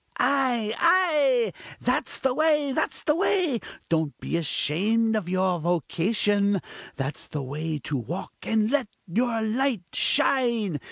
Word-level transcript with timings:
"Ay! 0.17 0.73
ay! 0.79 1.53
that's 1.79 2.19
the 2.21 2.33
way! 2.33 2.71
that's 2.71 3.03
the 3.03 3.13
way! 3.15 3.59
don't 3.87 4.19
be 4.19 4.35
ashamed 4.35 5.15
of 5.15 5.29
your 5.29 5.59
vocation 5.59 6.59
that's 6.95 7.27
the 7.27 7.43
way 7.43 7.77
to 7.77 7.97
walk 7.97 8.33
and 8.41 8.71
let 8.71 8.87
your 9.07 9.43
light 9.43 9.83
shine! 9.93 10.79